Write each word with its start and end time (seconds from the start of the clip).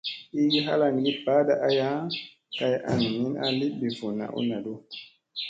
Iigi 0.37 0.59
halangi 0.67 1.11
baaɗa 1.25 1.53
aya 1.67 1.89
kay 2.57 2.73
an 2.89 3.01
min 3.19 3.33
a 3.45 3.47
li 3.59 3.67
bivunna 3.79 4.25
u 4.37 4.39
naɗu. 4.49 4.73